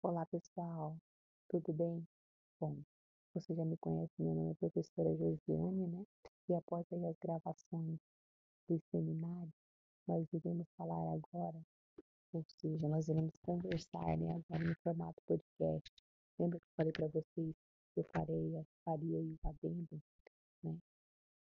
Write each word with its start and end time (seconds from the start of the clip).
Olá, 0.00 0.24
pessoal, 0.26 0.96
tudo 1.48 1.72
bem? 1.72 2.06
Bom, 2.60 2.78
você 3.34 3.52
já 3.52 3.64
me 3.64 3.76
conhece, 3.78 4.12
meu 4.20 4.32
nome 4.32 4.52
é 4.52 4.54
professora 4.54 5.10
Josiane, 5.16 5.88
né? 5.88 6.06
E 6.48 6.54
após 6.54 6.86
aí 6.92 7.04
as 7.04 7.16
gravações 7.18 7.98
do 8.68 8.80
seminário, 8.92 9.52
nós 10.06 10.24
iremos 10.32 10.68
falar 10.76 11.14
agora, 11.14 11.60
ou 12.32 12.44
seja, 12.60 12.88
nós 12.88 13.08
iremos 13.08 13.34
conversar, 13.42 14.16
né, 14.18 14.36
agora 14.36 14.68
no 14.68 14.76
formato 14.84 15.20
podcast. 15.26 15.92
Lembra 16.38 16.60
que 16.60 16.66
eu 16.66 16.76
falei 16.76 16.92
para 16.92 17.08
vocês 17.08 17.56
que 17.92 18.00
eu 18.00 18.04
farei, 18.12 18.64
faria 18.84 19.18
o 19.18 19.36
adendo, 19.42 20.00
né, 20.62 20.78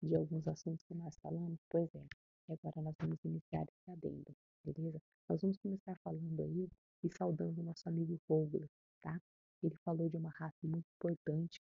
de 0.03 0.15
alguns 0.15 0.47
assuntos 0.47 0.85
que 0.85 0.95
nós 0.95 1.17
falamos? 1.17 1.59
Pois 1.71 1.89
é, 1.95 2.05
e 2.51 2.53
agora 2.53 2.83
nós 2.83 2.95
vamos 3.01 3.25
iniciar 3.25 3.63
esse 3.65 3.91
adendo, 3.91 4.37
beleza? 4.63 5.01
Nós 5.31 5.41
vamos 5.41 5.57
começar 5.57 5.97
falando 6.05 6.43
aí 6.43 6.69
e 7.05 7.11
saudando 7.11 7.61
o 7.61 7.65
nosso 7.65 7.89
amigo 7.89 8.19
Douglas, 8.29 8.71
tá? 9.03 9.21
Ele 9.63 9.77
falou 9.85 10.09
de 10.09 10.17
uma 10.17 10.31
raça 10.31 10.57
muito 10.63 10.87
importante 10.97 11.61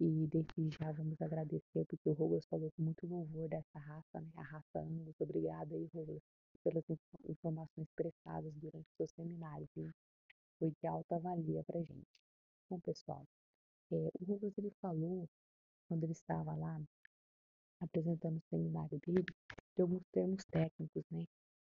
e 0.00 0.26
desde 0.28 0.70
já 0.78 0.92
vamos 0.92 1.20
agradecer 1.20 1.84
porque 1.86 2.10
o 2.10 2.14
Douglas 2.14 2.46
falou 2.46 2.70
com 2.76 2.82
muito 2.82 3.06
louvor 3.06 3.48
dessa 3.48 3.78
raça, 3.78 4.20
né? 4.20 4.30
A 4.36 4.42
raça 4.42 4.78
Angus. 4.78 5.14
Obrigada 5.20 5.74
aí, 5.74 5.88
Douglas, 5.92 6.22
pelas 6.62 6.84
informações 7.28 7.88
prestadas 7.96 8.54
durante 8.54 8.86
o 8.86 8.96
seu 8.96 9.08
seminário, 9.08 9.68
viu? 9.74 9.90
Foi 10.58 10.70
de 10.70 10.86
alta 10.86 11.18
valia 11.18 11.64
pra 11.64 11.80
gente. 11.82 12.06
Bom, 12.70 12.78
pessoal, 12.80 13.26
é, 13.90 13.96
o 14.20 14.24
Douglas 14.24 14.56
ele 14.58 14.70
falou 14.80 15.28
quando 15.88 16.04
ele 16.04 16.12
estava 16.12 16.54
lá 16.54 16.80
apresentando 17.80 18.36
o 18.36 18.48
seminário 18.50 19.00
dele 19.04 19.24
de 19.74 19.82
alguns 19.82 20.04
termos 20.12 20.44
técnicos, 20.44 21.04
né? 21.10 21.24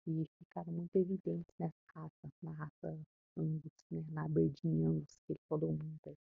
E 0.06 0.26
ficaram 0.38 0.72
muito 0.72 0.94
evidentes 0.96 1.54
nessa 1.58 1.81
na 2.42 2.52
raça 2.52 2.98
Angus, 3.36 3.84
né? 3.90 4.04
Na 4.10 4.24
Aberdeen 4.24 4.84
Angus, 4.84 5.18
que 5.26 5.32
ele 5.32 5.40
falou 5.48 5.72
muito 5.72 6.08
aí. 6.08 6.16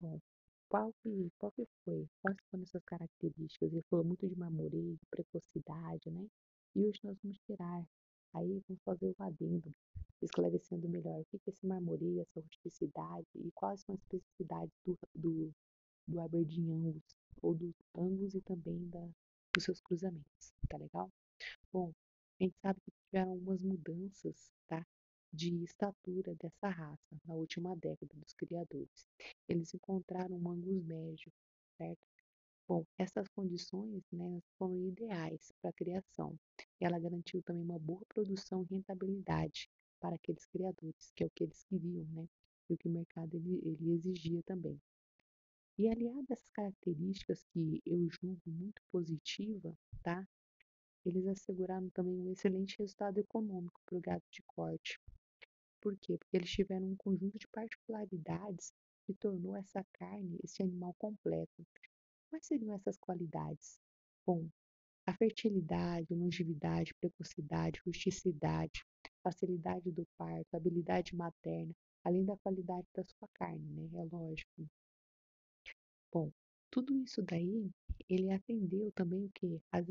Bom, 0.00 0.20
qual 0.68 0.92
que, 1.02 1.30
qual 1.38 1.52
que 1.52 1.66
foi? 1.84 2.08
Quais 2.22 2.36
foram 2.50 2.62
essas 2.64 2.82
características? 2.84 3.72
Ele 3.72 3.82
falou 3.90 4.04
muito 4.04 4.28
de 4.28 4.36
marmoreio, 4.36 4.98
precocidade, 5.10 6.10
né? 6.10 6.26
E 6.74 6.84
hoje 6.84 7.00
nós 7.04 7.16
vamos 7.22 7.38
tirar, 7.40 7.84
aí 8.32 8.62
vamos 8.66 8.82
fazer 8.82 9.06
o 9.06 9.22
adendo, 9.22 9.74
esclarecendo 10.22 10.88
melhor 10.88 11.20
o 11.20 11.24
que 11.26 11.36
é 11.36 11.50
esse 11.50 11.66
marmoreio, 11.66 12.22
essa 12.22 12.40
rusticidade 12.40 13.26
e 13.34 13.50
quais 13.52 13.80
são 13.82 13.94
as 13.94 14.00
especificidades 14.00 14.72
do, 14.84 14.98
do, 15.14 15.52
do 16.08 16.20
Aberdeen 16.20 16.72
Angus, 16.72 17.16
ou 17.42 17.54
dos 17.54 17.74
Angus 17.94 18.34
e 18.34 18.40
também 18.40 18.88
da, 18.88 19.06
dos 19.54 19.64
seus 19.64 19.80
cruzamentos, 19.80 20.54
tá 20.68 20.78
legal? 20.78 21.10
Bom, 21.72 21.92
a 22.40 22.44
gente 22.44 22.56
sabe 22.60 22.80
que 22.80 22.92
tiveram 23.06 23.32
algumas 23.32 23.62
mudanças, 23.62 24.52
tá? 24.66 24.84
De 25.32 25.62
estatura 25.64 26.34
dessa 26.34 26.68
raça 26.68 27.16
na 27.24 27.34
última 27.34 27.74
década 27.76 28.14
dos 28.16 28.34
criadores. 28.34 29.06
Eles 29.48 29.72
encontraram 29.74 30.36
um 30.36 30.50
Angus 30.50 30.82
médio, 30.84 31.32
certo? 31.78 32.00
Bom, 32.68 32.84
essas 32.96 33.28
condições 33.28 34.02
né, 34.12 34.40
foram 34.56 34.86
ideais 34.86 35.52
para 35.60 35.70
a 35.70 35.74
criação. 35.74 36.38
Ela 36.80 36.98
garantiu 36.98 37.42
também 37.42 37.62
uma 37.62 37.78
boa 37.78 38.02
produção 38.08 38.62
e 38.62 38.74
rentabilidade 38.74 39.68
para 40.00 40.16
aqueles 40.16 40.46
criadores, 40.46 41.12
que 41.14 41.22
é 41.22 41.26
o 41.26 41.30
que 41.30 41.44
eles 41.44 41.64
queriam, 41.64 42.04
né? 42.06 42.26
E 42.68 42.74
o 42.74 42.78
que 42.78 42.88
o 42.88 42.92
mercado 42.92 43.36
ele, 43.36 43.60
ele 43.64 43.92
exigia 43.92 44.42
também. 44.44 44.80
E 45.78 45.88
aliado 45.88 46.26
a 46.30 46.32
essas 46.32 46.48
características 46.52 47.44
que 47.52 47.82
eu 47.84 48.08
julgo 48.10 48.40
muito 48.46 48.80
positiva, 48.90 49.76
tá? 50.02 50.26
Eles 51.04 51.26
asseguraram 51.26 51.90
também 51.90 52.16
um 52.18 52.32
excelente 52.32 52.78
resultado 52.78 53.18
econômico 53.18 53.80
para 53.84 53.96
o 53.98 54.00
gado 54.00 54.24
de 54.30 54.42
corte. 54.42 55.00
Por 55.80 55.96
quê? 55.98 56.16
Porque 56.16 56.36
eles 56.36 56.50
tiveram 56.50 56.86
um 56.86 56.96
conjunto 56.96 57.38
de 57.38 57.48
particularidades 57.48 58.72
que 59.04 59.14
tornou 59.14 59.56
essa 59.56 59.84
carne, 59.92 60.38
esse 60.44 60.62
animal 60.62 60.94
completo. 60.98 61.66
Quais 62.30 62.46
seriam 62.46 62.74
essas 62.74 62.96
qualidades? 62.98 63.78
Bom, 64.24 64.48
a 65.06 65.12
fertilidade, 65.14 66.14
longevidade, 66.14 66.94
precocidade, 66.94 67.80
rusticidade, 67.84 68.84
facilidade 69.22 69.90
do 69.90 70.06
parto, 70.16 70.54
habilidade 70.54 71.14
materna, 71.16 71.74
além 72.04 72.24
da 72.24 72.36
qualidade 72.36 72.86
da 72.94 73.04
sua 73.04 73.28
carne, 73.34 73.66
né? 73.72 73.88
É 74.00 74.04
lógico. 74.04 74.68
Bom, 76.12 76.30
tudo 76.72 76.96
isso 76.96 77.22
daí 77.22 77.70
ele 78.08 78.30
atendeu 78.30 78.90
também 78.92 79.26
o 79.26 79.30
que? 79.30 79.60
As 79.70 79.86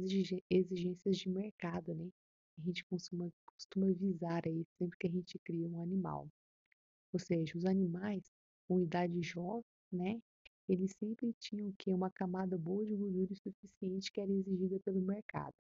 exigências 0.50 1.16
de 1.16 1.30
mercado, 1.30 1.94
né? 1.94 2.10
A 2.58 2.62
gente 2.62 2.84
costuma, 2.86 3.32
costuma 3.46 3.94
visar 3.94 4.42
aí 4.48 4.66
sempre 4.80 4.98
que 4.98 5.06
a 5.06 5.12
gente 5.12 5.38
cria 5.40 5.68
um 5.68 5.80
animal. 5.80 6.28
Ou 7.14 7.20
seja, 7.20 7.56
os 7.56 7.66
animais 7.66 8.24
com 8.68 8.82
idade 8.82 9.22
jovem, 9.22 9.64
né? 9.92 10.20
Eles 10.68 10.92
sempre 10.94 11.32
tinham 11.40 11.72
que 11.78 11.92
uma 11.92 12.10
camada 12.10 12.58
boa 12.58 12.84
de 12.84 12.96
gordura 12.96 13.36
suficiente 13.36 14.12
que 14.12 14.20
era 14.20 14.32
exigida 14.32 14.80
pelo 14.80 15.02
mercado. 15.02 15.56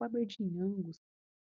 O 0.00 0.04
Aberdeen 0.04 0.58
Angus, 0.60 1.00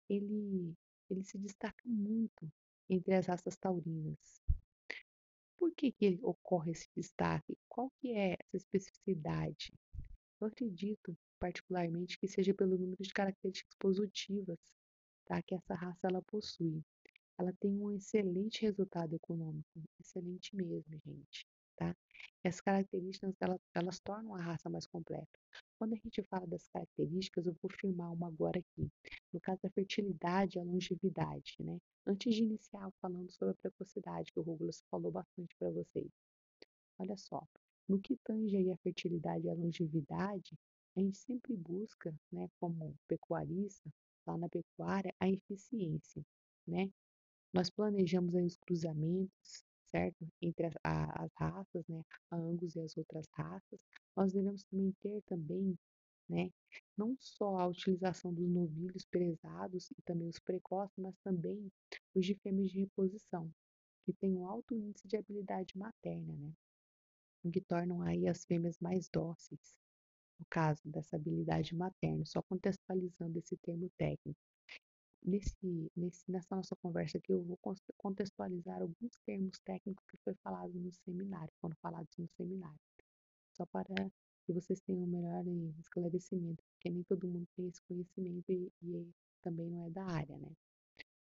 ele, 0.10 0.76
ele 1.10 1.24
se 1.24 1.38
destaca 1.38 1.84
muito 1.86 2.52
entre 2.90 3.14
as 3.14 3.26
raças 3.26 3.56
taurinas. 3.56 4.42
Por 5.62 5.72
que, 5.76 5.92
que 5.92 6.20
ocorre 6.24 6.72
esse 6.72 6.90
destaque? 6.98 7.56
Qual 7.70 7.92
que 8.02 8.14
é 8.14 8.32
essa 8.32 8.58
especificidade? 8.58 9.72
Eu 10.40 10.48
acredito, 10.48 11.16
particularmente, 11.40 12.18
que 12.18 12.28
seja 12.28 12.52
pelo 12.52 12.80
número 12.80 13.04
de 13.04 13.14
características 13.14 13.76
positivas 13.78 14.58
tá, 15.24 15.40
que 15.44 15.54
essa 15.54 15.76
raça 15.76 16.08
ela 16.08 16.24
possui. 16.24 16.84
Ela 17.38 17.54
tem 17.60 17.80
um 17.80 17.92
excelente 17.92 18.64
resultado 18.64 19.14
econômico, 19.14 19.84
excelente 20.00 20.56
mesmo, 20.56 21.00
gente. 21.06 21.46
Tá? 21.82 21.96
Essas 22.44 22.62
características 22.62 23.34
elas, 23.42 23.60
elas 23.74 24.00
tornam 24.00 24.36
a 24.36 24.40
raça 24.40 24.70
mais 24.70 24.86
completa. 24.86 25.40
Quando 25.80 25.94
a 25.94 25.96
gente 25.96 26.22
fala 26.22 26.46
das 26.46 26.68
características, 26.68 27.48
eu 27.48 27.56
vou 27.60 27.72
firmar 27.72 28.14
uma 28.14 28.28
agora 28.28 28.60
aqui. 28.60 28.88
No 29.34 29.42
caso 29.42 29.60
da 29.64 29.70
fertilidade 29.72 30.58
e 30.58 30.62
a 30.62 30.64
longevidade, 30.64 31.56
né? 31.60 31.80
Antes 32.06 32.36
de 32.36 32.44
iniciar 32.44 32.92
falando 33.02 33.32
sobre 33.32 33.56
a 33.56 33.58
precocidade, 33.58 34.32
que 34.32 34.40
o 34.40 34.44
Douglas 34.44 34.84
falou 34.92 35.12
bastante 35.12 35.56
para 35.58 35.72
vocês. 35.72 36.12
Olha 37.00 37.18
só, 37.18 37.44
no 37.90 38.00
que 38.00 38.16
tange 38.24 38.56
aí 38.56 38.72
a 38.72 38.78
fertilidade 38.78 39.48
e 39.48 39.50
a 39.50 39.56
longevidade, 39.56 40.56
a 40.96 41.00
gente 41.00 41.18
sempre 41.18 41.58
busca, 41.58 42.14
né, 42.32 42.48
como 42.60 42.96
pecuarista, 43.08 43.90
lá 44.28 44.38
na 44.38 44.48
pecuária, 44.48 45.12
a 45.20 45.28
eficiência, 45.28 46.24
né? 46.68 46.92
Nós 47.52 47.72
planejamos 47.72 48.36
aí 48.36 48.46
os 48.46 48.56
cruzamentos, 48.56 49.66
certo? 49.92 50.28
Entre 50.42 50.66
as, 50.66 50.74
a, 50.84 51.24
as 51.24 51.32
raças, 51.36 51.86
né, 51.88 52.04
a 52.32 52.38
Angus 52.38 52.76
e 52.76 52.82
as 52.82 52.98
outras 52.98 53.28
raças. 53.34 53.80
Nós 54.16 54.34
devemos 54.34 54.64
também 54.64 54.94
ter 55.02 55.22
também, 55.24 55.78
né, 56.30 56.50
não 56.98 57.16
só 57.20 57.58
a 57.58 57.68
utilização 57.68 58.34
dos 58.34 58.50
novilhos 58.50 59.06
prezados 59.06 59.92
e 59.92 60.02
também 60.04 60.30
os 60.30 60.40
precoces, 60.40 60.96
mas 60.98 61.16
também 61.24 61.72
os 62.16 62.26
de 62.26 62.36
fêmeas 62.36 62.72
de 62.72 62.80
reposição, 62.80 63.52
que 64.06 64.14
têm 64.14 64.36
um 64.36 64.48
alto 64.48 64.74
índice 64.74 65.08
de 65.08 65.18
habilidade 65.18 65.78
materna, 65.78 66.34
né? 66.38 66.52
o 67.44 67.52
que 67.52 67.62
tornam 67.62 68.02
aí 68.02 68.28
as 68.28 68.46
fêmeas 68.46 68.78
mais 68.80 69.10
dóceis, 69.10 69.76
no 70.40 70.46
caso 70.50 70.82
dessa 70.86 71.16
habilidade 71.16 71.76
materna, 71.76 72.26
só 72.26 72.42
contextualizando 72.42 73.38
esse 73.40 73.58
termo 73.58 73.90
técnico. 73.98 74.40
Nesse, 75.24 75.92
nesse, 75.96 76.24
nessa 76.32 76.56
nossa 76.56 76.76
conversa 76.76 77.18
aqui, 77.18 77.32
eu 77.32 77.44
vou 77.44 77.60
contextualizar 77.98 78.82
alguns 78.82 79.18
termos 79.26 79.60
técnicos 79.60 80.04
que 80.08 80.18
foi 80.24 80.34
falado 80.44 80.74
no 80.74 80.92
seminário, 80.92 81.54
foram 81.62 81.76
falados 81.82 82.18
no 82.18 82.28
seminário, 82.38 82.80
só 83.56 83.66
para 83.68 84.12
que 84.46 84.54
vocês 84.54 84.82
tenham 84.82 85.04
um 85.04 85.08
melhor 85.08 85.44
esclarecimento, 85.80 86.64
porque 86.74 86.90
nem 86.90 87.04
todo 87.04 87.28
mundo 87.28 87.48
tem 87.56 87.68
esse 87.68 87.82
conhecimento 87.84 88.52
e, 88.52 88.72
e 88.82 89.08
também 89.44 89.70
não 89.70 89.86
é 89.86 89.90
da 89.92 90.04
área, 90.06 90.38
né? 90.38 90.52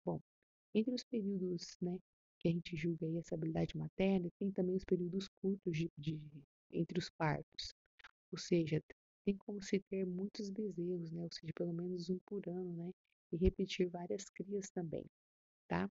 Bom, 0.05 0.21
entre 0.73 0.93
os 0.93 1.03
períodos 1.03 1.77
né, 1.81 1.99
que 2.39 2.47
a 2.47 2.51
gente 2.51 2.75
julga 2.75 3.05
aí 3.05 3.17
essa 3.17 3.35
habilidade 3.35 3.77
materna, 3.77 4.29
tem 4.39 4.51
também 4.51 4.75
os 4.75 4.85
períodos 4.85 5.27
curtos 5.41 5.77
de, 5.77 5.91
de, 5.97 6.19
entre 6.71 6.97
os 6.97 7.09
partos. 7.09 7.73
Ou 8.31 8.37
seja, 8.37 8.81
tem 9.25 9.35
como 9.37 9.61
se 9.61 9.79
ter 9.79 10.05
muitos 10.05 10.49
bezerros, 10.49 11.11
né? 11.11 11.23
Ou 11.23 11.29
seja, 11.31 11.51
pelo 11.53 11.73
menos 11.73 12.09
um 12.09 12.17
por 12.19 12.47
ano, 12.47 12.73
né? 12.73 12.93
E 13.31 13.37
repetir 13.37 13.89
várias 13.89 14.25
crias 14.29 14.69
também, 14.69 15.05
tá? 15.67 15.89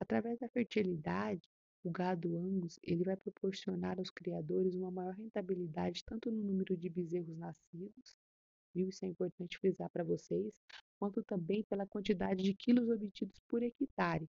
Através 0.00 0.38
da 0.38 0.48
fertilidade, 0.48 1.48
o 1.84 1.90
gado 1.90 2.36
Angus 2.38 2.78
ele 2.82 3.04
vai 3.04 3.16
proporcionar 3.16 3.98
aos 3.98 4.10
criadores 4.10 4.74
uma 4.74 4.90
maior 4.90 5.14
rentabilidade 5.14 6.04
tanto 6.04 6.30
no 6.30 6.42
número 6.42 6.76
de 6.76 6.88
bezerros 6.88 7.36
nascidos, 7.36 8.16
viu? 8.74 8.88
Isso 8.88 9.04
é 9.04 9.08
importante 9.08 9.58
frisar 9.58 9.90
para 9.90 10.04
vocês, 10.04 10.54
quanto 10.98 11.22
também 11.24 11.64
pela 11.64 11.86
quantidade 11.86 12.42
de 12.42 12.54
quilos 12.54 12.88
obtidos 12.88 13.40
por 13.48 13.62
hectare, 13.62 14.28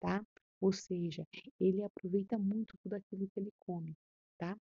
tá? 0.00 0.24
Ou 0.60 0.72
seja, 0.72 1.26
ele 1.58 1.82
aproveita 1.82 2.38
muito 2.38 2.76
tudo 2.82 2.94
aquilo 2.94 3.28
que 3.28 3.40
ele 3.40 3.52
come, 3.58 3.96
tá? 4.36 4.58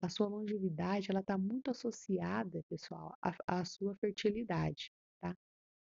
A 0.00 0.08
sua 0.08 0.28
longevidade, 0.28 1.10
ela 1.10 1.20
está 1.20 1.36
muito 1.38 1.70
associada, 1.70 2.64
pessoal, 2.68 3.16
à, 3.22 3.34
à 3.46 3.64
sua 3.64 3.94
fertilidade? 3.96 4.90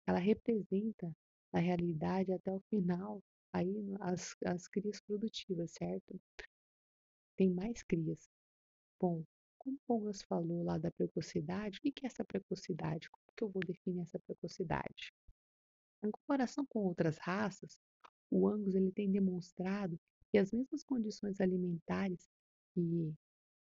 Ela 0.07 0.19
representa, 0.19 1.13
na 1.51 1.59
realidade, 1.59 2.31
até 2.31 2.51
o 2.51 2.61
final 2.69 3.21
aí 3.53 3.75
as, 3.99 4.35
as 4.45 4.67
crias 4.67 5.01
produtivas, 5.01 5.71
certo? 5.71 6.19
Tem 7.35 7.51
mais 7.51 7.83
crias. 7.83 8.29
Bom, 8.99 9.23
como 9.57 9.75
o 9.75 9.79
Douglas 9.87 10.21
falou 10.23 10.63
lá 10.63 10.77
da 10.77 10.91
precocidade, 10.91 11.79
o 11.79 11.81
que 11.81 12.05
é 12.05 12.07
essa 12.07 12.23
precocidade? 12.23 13.09
Como 13.09 13.35
que 13.35 13.43
eu 13.43 13.49
vou 13.49 13.61
definir 13.63 14.01
essa 14.01 14.19
precocidade? 14.19 15.13
Em 16.03 16.11
comparação 16.11 16.65
com 16.65 16.79
outras 16.79 17.17
raças, 17.17 17.77
o 18.31 18.47
Angus 18.47 18.75
ele 18.75 18.91
tem 18.91 19.11
demonstrado 19.11 19.99
que 20.31 20.37
as 20.37 20.51
mesmas 20.51 20.83
condições 20.83 21.39
alimentares 21.41 22.29
que 22.73 23.13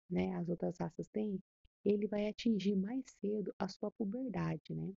né, 0.08 0.34
as 0.36 0.48
outras 0.48 0.76
raças 0.78 1.08
têm, 1.08 1.40
ele 1.84 2.06
vai 2.06 2.28
atingir 2.28 2.76
mais 2.76 3.04
cedo 3.20 3.54
a 3.58 3.68
sua 3.68 3.90
puberdade, 3.90 4.74
né? 4.74 4.92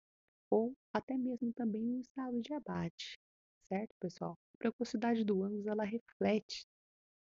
Ou 0.52 0.76
até 0.92 1.16
mesmo 1.16 1.50
também 1.54 1.82
o 1.94 2.00
estado 2.02 2.38
de 2.42 2.52
abate, 2.52 3.18
certo, 3.70 3.94
pessoal? 3.98 4.38
A 4.52 4.58
precocidade 4.58 5.24
do 5.24 5.42
Angus 5.42 5.66
ela 5.66 5.82
reflete 5.82 6.66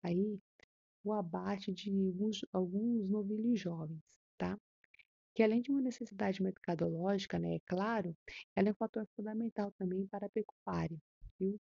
aí 0.03 0.39
o 1.03 1.11
abate 1.11 1.73
de 1.73 1.89
alguns, 1.89 2.45
alguns 2.53 3.09
novilhos 3.09 3.59
jovens, 3.59 4.03
tá? 4.37 4.55
Que 5.33 5.41
além 5.41 5.63
de 5.63 5.71
uma 5.71 5.81
necessidade 5.81 6.43
mercadológica, 6.43 7.39
né, 7.39 7.55
é 7.55 7.59
claro, 7.65 8.15
ela 8.55 8.69
é 8.69 8.71
um 8.71 8.75
fator 8.75 9.07
fundamental 9.15 9.71
também 9.79 10.05
para 10.05 10.27
a 10.27 10.29
pecuária, 10.29 11.01
viu? 11.39 11.59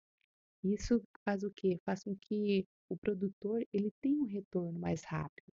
Isso 0.65 1.03
faz 1.23 1.43
o 1.43 1.51
quê? 1.51 1.79
Faz 1.85 2.03
com 2.03 2.17
que 2.17 2.67
o 2.89 2.97
produtor 2.97 3.63
ele 3.75 3.93
tenha 4.01 4.23
um 4.23 4.27
retorno 4.27 4.81
mais 4.81 5.05
rápido. 5.05 5.53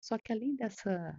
Só 0.00 0.16
que 0.16 0.30
além 0.30 0.54
dessa 0.54 1.18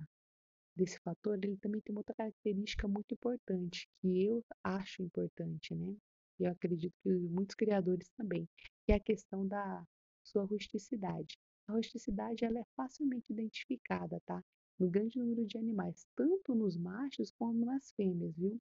desse 0.75 0.99
fator, 0.99 1.37
ele 1.43 1.57
também 1.57 1.81
tem 1.81 1.93
uma 1.93 1.99
outra 1.99 2.15
característica 2.15 2.87
muito 2.87 3.13
importante, 3.13 3.87
que 4.01 4.23
eu 4.23 4.43
acho 4.63 5.01
importante, 5.01 5.75
né? 5.75 5.95
E 6.39 6.43
eu 6.43 6.51
acredito 6.51 6.93
que 7.03 7.09
muitos 7.09 7.55
criadores 7.55 8.09
também, 8.17 8.47
que 8.85 8.91
é 8.91 8.95
a 8.95 8.99
questão 8.99 9.47
da 9.47 9.85
sua 10.23 10.43
rusticidade. 10.43 11.37
A 11.67 11.73
rusticidade 11.73 12.43
ela 12.45 12.59
é 12.59 12.65
facilmente 12.75 13.31
identificada, 13.31 14.19
tá? 14.25 14.43
No 14.79 14.89
grande 14.89 15.19
número 15.19 15.45
de 15.45 15.57
animais, 15.57 16.05
tanto 16.15 16.55
nos 16.55 16.75
machos 16.75 17.31
como 17.31 17.65
nas 17.65 17.91
fêmeas, 17.91 18.35
viu? 18.35 18.59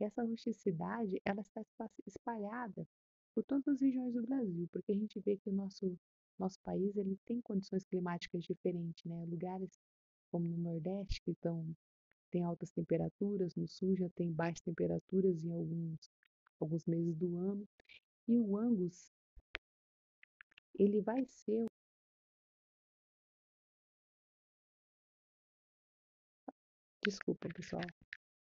E 0.00 0.04
essa 0.04 0.22
rusticidade 0.22 1.20
ela 1.24 1.40
está 1.40 1.62
espalhada 2.06 2.86
por 3.34 3.44
todas 3.44 3.66
as 3.68 3.80
regiões 3.80 4.14
do 4.14 4.22
Brasil, 4.22 4.68
porque 4.70 4.92
a 4.92 4.94
gente 4.94 5.18
vê 5.20 5.36
que 5.36 5.50
o 5.50 5.52
nosso 5.52 5.98
nosso 6.38 6.60
país 6.60 6.94
ele 6.96 7.18
tem 7.24 7.40
condições 7.40 7.84
climáticas 7.84 8.44
diferentes, 8.44 9.04
né? 9.04 9.24
Lugares 9.26 9.70
como 10.30 10.48
no 10.48 10.58
Nordeste 10.58 11.22
que 11.22 11.32
estão 11.32 11.74
tem 12.30 12.42
altas 12.42 12.70
temperaturas, 12.70 13.54
no 13.54 13.66
Sul 13.68 13.96
já 13.96 14.08
tem 14.10 14.32
baixas 14.32 14.60
temperaturas 14.60 15.44
em 15.44 15.52
alguns 15.52 16.10
alguns 16.60 16.84
meses 16.86 17.16
do 17.16 17.38
ano. 17.38 17.66
E 18.28 18.38
o 18.38 18.56
Angus 18.56 19.12
ele 20.78 21.00
vai 21.00 21.24
ser 21.26 21.66
Desculpa, 27.06 27.48
pessoal. 27.54 27.82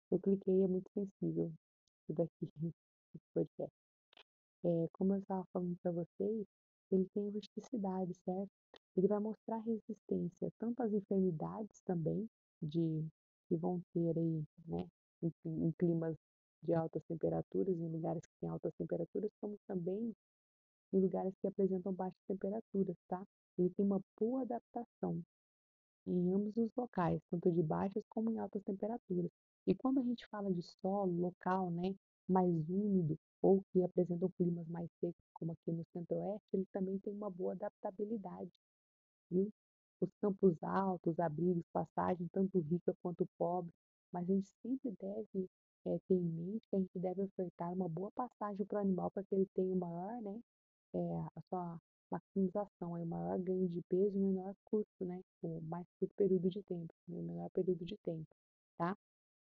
Eu 0.09 0.19
cliquei, 0.19 0.63
é 0.63 0.67
muito 0.67 0.89
sensível 0.93 1.51
isso 1.99 2.13
daqui, 2.13 2.49
esse 3.13 3.25
podcast. 3.33 3.75
É, 4.63 4.87
como 4.93 5.15
eu 5.15 5.19
estava 5.19 5.45
falando 5.51 5.77
para 5.81 5.91
vocês, 5.91 6.47
ele 6.91 7.07
tem 7.13 7.29
rusticidade, 7.29 8.13
certo? 8.25 8.49
Ele 8.95 9.07
vai 9.07 9.19
mostrar 9.19 9.57
resistência 9.57 10.51
tanto 10.59 10.81
às 10.83 10.93
enfermidades 10.93 11.81
também, 11.81 12.29
de 12.61 13.05
que 13.47 13.55
vão 13.57 13.81
ter 13.93 14.17
aí, 14.17 14.43
né, 14.67 14.87
em, 15.21 15.31
em 15.45 15.71
climas 15.73 16.15
de 16.61 16.73
altas 16.73 17.03
temperaturas, 17.05 17.75
em 17.75 17.89
lugares 17.89 18.25
que 18.25 18.39
têm 18.39 18.49
altas 18.49 18.73
temperaturas, 18.77 19.31
como 19.41 19.57
também 19.67 20.15
em 20.93 20.99
lugares 20.99 21.33
que 21.41 21.47
apresentam 21.47 21.93
baixas 21.93 22.21
temperaturas, 22.27 22.95
tá? 23.07 23.21
Ele 23.57 23.69
tem 23.71 23.85
uma 23.85 23.99
boa 24.17 24.41
adaptação 24.43 25.21
em 26.05 26.33
ambos 26.33 26.55
os 26.57 26.71
locais, 26.75 27.21
tanto 27.29 27.51
de 27.51 27.63
baixas 27.63 28.03
como 28.09 28.31
em 28.31 28.37
altas 28.37 28.61
temperaturas. 28.63 29.31
E 29.65 29.73
quando 29.75 29.99
a 29.99 30.03
gente 30.03 30.25
fala 30.27 30.51
de 30.51 30.61
solo 30.61 31.13
local, 31.21 31.71
né, 31.71 31.95
mais 32.27 32.51
úmido 32.69 33.17
ou 33.41 33.63
que 33.71 33.83
apresentam 33.83 34.29
climas 34.37 34.67
mais 34.69 34.89
secos, 34.99 35.23
como 35.33 35.51
aqui 35.51 35.71
no 35.71 35.85
centro-oeste, 35.93 36.47
ele 36.53 36.65
também 36.71 36.97
tem 36.99 37.13
uma 37.13 37.29
boa 37.29 37.53
adaptabilidade, 37.53 38.49
viu? 39.29 39.51
Os 40.01 40.09
campos 40.21 40.55
altos, 40.63 41.19
abrigos, 41.19 41.63
passagem, 41.71 42.27
tanto 42.31 42.59
rica 42.59 42.95
quanto 43.01 43.25
pobre, 43.37 43.71
mas 44.11 44.29
a 44.29 44.33
gente 44.33 44.49
sempre 44.61 44.91
deve 44.99 45.49
é, 45.85 45.99
ter 46.07 46.15
em 46.15 46.21
mente 46.21 46.67
que 46.69 46.75
a 46.75 46.79
gente 46.79 46.99
deve 46.99 47.21
ofertar 47.21 47.71
uma 47.73 47.89
boa 47.89 48.11
passagem 48.11 48.65
para 48.65 48.79
o 48.79 48.81
animal 48.81 49.11
para 49.11 49.23
que 49.23 49.35
ele 49.35 49.47
tenha 49.53 49.73
o 49.73 49.77
maior, 49.77 50.21
né, 50.21 50.39
é, 50.93 50.99
a 51.35 51.41
sua 51.49 51.81
maximização, 52.13 52.93
o 52.93 53.05
maior 53.05 53.39
ganho 53.39 53.67
de 53.67 53.81
peso 53.89 54.15
e 54.15 54.19
o 54.19 54.27
menor 54.27 54.55
curto, 54.65 55.05
né? 55.05 55.19
O 55.41 55.59
mais 55.61 55.85
curto 55.99 56.13
período 56.15 56.49
de 56.49 56.61
tempo, 56.63 56.93
né? 57.07 57.17
o 57.17 57.23
menor 57.23 57.49
período 57.49 57.83
de 57.85 57.97
tempo, 57.97 58.27
tá? 58.77 58.95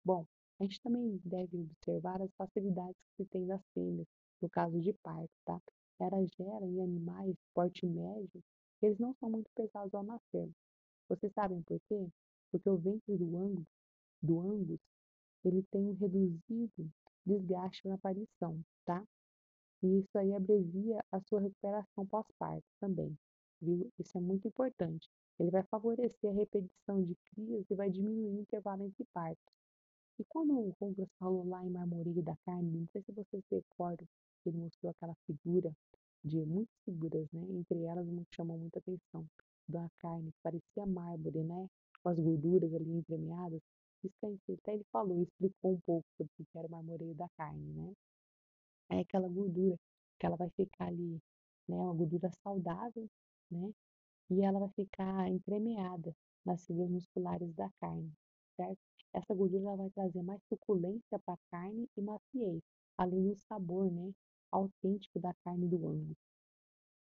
Bom, 0.03 0.25
a 0.59 0.63
gente 0.63 0.81
também 0.81 1.21
deve 1.24 1.57
observar 1.57 2.21
as 2.21 2.33
facilidades 2.36 2.95
que 2.95 3.24
se 3.24 3.30
tem 3.30 3.45
das 3.45 3.62
fêmeas, 3.74 4.07
no 4.42 4.50
caso 4.50 4.80
de 4.80 4.94
parto, 4.94 5.30
tá? 5.45 5.62
Elas 6.00 6.30
geram 6.38 6.68
em 6.68 6.81
animais 6.81 7.36
porte 7.54 7.86
médio, 7.86 8.44
eles 8.81 9.00
não 9.00 9.13
são 9.15 9.30
muito 9.30 9.50
pesados 9.56 9.94
ao 9.94 10.04
nascer. 10.04 10.50
Vocês 11.09 11.33
sabem 11.33 11.62
por 11.63 11.80
quê? 11.88 12.07
Porque 12.51 12.69
o 12.69 12.77
ventre 12.77 13.18
do 13.18 13.38
angus, 13.38 13.65
do 14.21 14.39
angus 14.39 14.80
ele 15.44 15.63
tem 15.71 15.81
um 15.81 15.94
reduzido 15.94 16.92
desgaste 17.25 17.88
na 17.88 17.95
aparição, 17.95 18.60
tá? 18.86 19.03
E 19.83 20.00
isso 20.00 20.18
aí 20.18 20.33
abrevia 20.33 21.03
a 21.12 21.19
sua 21.21 21.42
recuperação 21.42 22.06
pós-parto 22.07 22.65
também, 22.80 23.18
viu? 23.62 23.92
Isso 24.00 24.18
é 24.18 24.21
muito 24.21 24.48
importante. 24.48 25.10
Ele 25.39 25.51
vai 25.51 25.63
favorecer 25.63 26.31
a 26.31 26.33
repetição 26.33 27.03
de 27.03 27.15
crias 27.31 27.65
e 27.69 27.75
vai 27.75 27.89
diminuir 27.89 28.38
o 28.38 28.42
intervalo 28.42 28.83
entre 28.83 29.06
partos. 29.13 29.53
E 30.19 30.24
quando 30.25 30.52
o 30.58 30.75
Douglas 30.80 31.10
falou 31.19 31.48
lá 31.48 31.66
em 31.66 31.69
Marmoreio 31.69 32.22
da 32.24 32.36
Carne, 32.46 32.72
não 32.72 32.88
sei 32.92 33.02
se 33.04 33.12
vocês 33.12 33.44
recordam, 33.52 34.08
ele 34.46 34.58
mostrou 34.58 34.92
aquela 34.92 35.16
figura 35.25 35.72
de 36.24 36.38
muitas 36.46 36.75
figuras, 36.86 37.28
né? 37.31 37.42
Entre 37.50 37.84
elas, 37.84 38.08
uma 38.08 38.24
que 38.25 38.36
chamou 38.36 38.58
muita 38.58 38.80
atenção, 38.80 39.25
da 39.68 39.90
carne, 40.00 40.31
que 40.31 40.40
parecia 40.44 40.86
mármore, 40.86 41.44
né? 41.44 41.68
Com 42.02 42.10
as 42.10 42.19
gorduras 42.19 42.74
ali 42.74 42.92
entremeadas. 42.92 43.62
Isso 44.04 44.40
até 44.60 44.74
ele 44.75 44.86
falou, 44.92 45.22
explicou 45.24 45.74
um 45.74 45.80
pouco 45.86 46.08
sobre 46.18 46.31
o 46.40 46.46
que 46.46 46.58
era 46.58 46.68
o 46.68 46.72
marmoreio 46.72 47.16
da 47.16 47.28
carne, 47.38 47.74
né? 47.74 47.94
é 48.90 49.00
aquela 49.00 49.28
gordura 49.28 49.78
que 50.20 50.25
ela 50.25 50.36
vai 50.36 50.50
ficar 50.52 50.88
ali, 50.88 51.22
né, 51.68 51.75
uma 51.75 51.94
gordura 51.94 52.30
saudável, 52.44 53.08
né, 53.52 53.72
e 54.30 54.41
ela 54.41 54.60
vai 54.60 54.70
ficar 54.70 55.30
entremeada 55.30 56.13
nas 56.46 56.65
fibras 56.65 56.89
musculares 56.89 57.53
da 57.53 57.70
carne, 57.80 58.12
certo? 58.58 58.78
Essa 59.14 59.34
gordura 59.34 59.76
vai 59.78 59.90
trazer 59.92 60.22
mais 60.22 60.42
suculência 60.50 61.18
para 61.26 61.36
a 61.36 61.50
carne 61.50 61.88
e 61.96 62.02
maciez, 62.02 62.62
além 62.98 63.30
do 63.30 63.38
sabor, 63.38 63.90
né, 63.90 64.12
autêntico 64.52 65.20
da 65.20 65.34
carne 65.46 65.68
do 65.68 65.88
angus. 65.88 66.18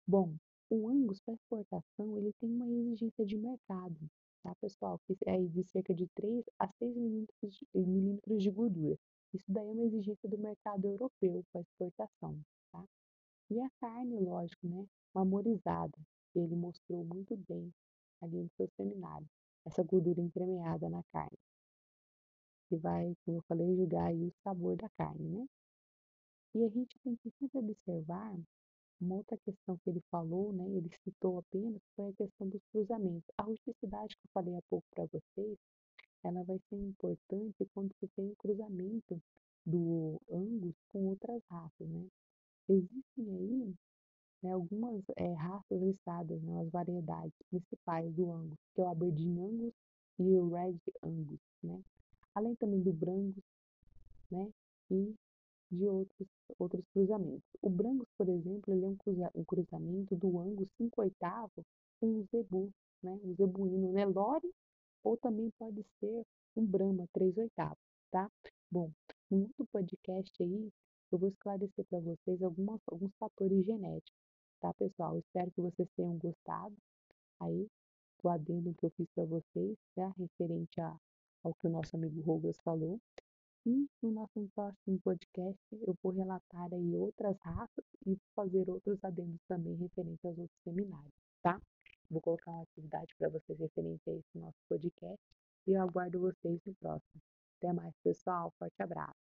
Bom, 0.07 0.35
o 0.69 0.89
angus 0.89 1.19
para 1.19 1.35
exportação 1.35 2.17
ele 2.17 2.33
tem 2.39 2.49
uma 2.49 2.67
exigência 2.67 3.25
de 3.25 3.37
mercado, 3.37 3.95
tá, 4.41 4.55
pessoal? 4.55 4.99
Que 5.05 5.15
é 5.25 5.37
de 5.37 5.63
cerca 5.65 5.93
de 5.93 6.07
3 6.15 6.43
a 6.59 6.67
6 6.79 6.95
milímetros 6.95 7.55
de, 7.55 7.67
milímetros 7.73 8.43
de 8.43 8.49
gordura. 8.49 8.97
Isso 9.33 9.45
daí 9.47 9.67
é 9.67 9.71
uma 9.71 9.83
exigência 9.83 10.27
do 10.27 10.37
mercado 10.37 10.85
europeu 10.85 11.43
para 11.51 11.61
exportação, 11.61 12.39
tá? 12.71 12.83
E 13.49 13.59
a 13.61 13.69
carne, 13.79 14.19
lógico, 14.19 14.67
né? 14.67 14.85
Mamorizada, 15.13 15.97
que 16.31 16.39
ele 16.39 16.55
mostrou 16.55 17.03
muito 17.03 17.37
bem 17.47 17.71
ali 18.21 18.37
no 18.37 18.49
seu 18.57 18.67
seminário. 18.77 19.27
Essa 19.65 19.83
gordura 19.83 20.21
entremeada 20.21 20.89
na 20.89 21.03
carne. 21.11 21.37
Que 22.67 22.77
vai, 22.77 23.15
como 23.25 23.37
eu 23.37 23.43
falei, 23.43 23.75
julgar 23.75 24.13
o 24.13 24.31
sabor 24.43 24.75
da 24.75 24.89
carne, 24.89 25.27
né? 25.27 25.47
E 26.55 26.63
a 26.63 26.69
gente 26.69 26.99
tem 26.99 27.15
que 27.17 27.31
sempre 27.39 27.59
observar 27.59 28.37
uma 28.99 29.15
outra 29.15 29.37
questão 29.37 29.77
que 29.77 29.89
ele 29.89 30.01
falou, 30.11 30.53
né? 30.53 30.65
Ele 30.69 30.89
citou 31.03 31.39
apenas 31.39 31.81
foi 31.95 32.09
a 32.09 32.13
questão 32.13 32.47
dos 32.47 32.61
cruzamentos. 32.71 33.29
A 33.37 33.43
rusticidade 33.43 34.15
que 34.15 34.25
eu 34.25 34.31
falei 34.33 34.55
há 34.55 34.61
pouco 34.69 34.85
para 34.91 35.05
vocês, 35.05 35.57
ela 36.23 36.43
vai 36.43 36.59
ser 36.69 36.75
importante 36.75 37.65
quando 37.73 37.91
você 37.99 38.07
tem 38.15 38.29
o 38.29 38.35
cruzamento 38.35 39.21
do 39.65 40.21
Angus 40.31 40.75
com 40.91 41.07
outras 41.07 41.41
raças, 41.49 41.87
né? 41.89 42.07
Existem 42.69 43.33
aí 43.35 43.73
né, 44.41 44.51
algumas 44.51 45.03
é, 45.15 45.33
raças 45.33 45.81
listadas, 45.81 46.41
né, 46.41 46.61
as 46.61 46.69
variedades 46.69 47.33
principais 47.49 48.11
do 48.13 48.31
Angus, 48.31 48.57
que 48.73 48.81
é 48.81 48.83
o 48.83 48.89
Aberdeen 48.89 49.39
Angus 49.39 49.73
e 50.19 50.23
o 50.23 50.49
Red 50.49 50.79
Angus, 51.03 51.39
né? 51.63 51.81
Além 52.33 52.55
também 52.55 52.81
do 52.81 52.93
Brangus, 52.93 53.43
né? 54.29 54.49
E 54.89 55.13
de 55.71 55.87
outros, 55.87 56.27
outros 56.59 56.85
cruzamentos. 56.93 57.47
O 57.61 57.69
Brangus, 57.69 58.07
por 58.17 58.27
exemplo, 58.27 58.73
ele 58.73 58.85
é 58.85 58.87
um, 58.87 58.95
cruza, 58.95 59.31
um 59.33 59.43
cruzamento 59.43 60.15
do 60.15 60.39
Angus 60.39 60.67
5 60.77 61.01
oitavo 61.01 61.65
com 61.99 62.19
o 62.19 62.27
Zebu, 62.31 62.71
né? 63.01 63.19
O 63.23 63.33
Zebuíno 63.35 63.91
Nelore 63.91 64.51
ou 65.03 65.17
também 65.17 65.49
pode 65.57 65.83
ser 65.99 66.25
um 66.55 66.65
Brahma 66.65 67.07
3 67.13 67.37
oitavos, 67.37 67.77
tá? 68.11 68.29
Bom, 68.69 68.91
no 69.29 69.43
outro 69.43 69.65
podcast 69.71 70.31
aí, 70.43 70.71
eu 71.11 71.17
vou 71.17 71.29
esclarecer 71.29 71.85
para 71.85 71.99
vocês 71.99 72.41
algumas, 72.41 72.79
alguns 72.87 73.11
fatores 73.19 73.65
genéticos. 73.65 74.20
Tá, 74.61 74.73
pessoal? 74.75 75.17
Espero 75.17 75.51
que 75.51 75.61
vocês 75.61 75.89
tenham 75.97 76.17
gostado 76.17 76.75
aí 77.39 77.67
do 78.21 78.29
adendo 78.29 78.73
que 78.75 78.85
eu 78.85 78.91
fiz 78.91 79.07
para 79.15 79.25
vocês, 79.25 79.77
tá? 79.95 80.13
Referente 80.17 80.79
a, 80.79 80.95
ao 81.43 81.53
que 81.55 81.67
o 81.67 81.69
nosso 81.69 81.95
amigo 81.95 82.21
Rogas 82.21 82.57
falou. 82.63 82.99
E 83.65 83.87
no 84.01 84.11
nosso 84.11 84.49
próximo 84.55 84.99
podcast 85.03 85.59
eu 85.71 85.95
vou 86.01 86.11
relatar 86.13 86.73
aí 86.73 86.95
outras 86.95 87.37
raças 87.41 87.85
e 88.07 88.17
fazer 88.35 88.69
outros 88.69 89.03
adendos 89.03 89.39
também 89.47 89.75
referente 89.75 90.25
aos 90.25 90.37
outros 90.37 90.59
seminários, 90.63 91.13
tá? 91.43 91.59
Vou 92.09 92.21
colocar 92.21 92.51
uma 92.51 92.63
atividade 92.63 93.13
para 93.17 93.29
vocês 93.29 93.59
referente 93.59 94.09
a 94.09 94.13
esse 94.13 94.37
nosso 94.37 94.57
podcast 94.67 95.21
e 95.67 95.73
eu 95.73 95.81
aguardo 95.81 96.19
vocês 96.19 96.59
no 96.65 96.73
próximo. 96.75 97.21
Até 97.57 97.71
mais, 97.71 97.93
pessoal. 98.03 98.51
Forte 98.57 98.81
abraço. 98.81 99.30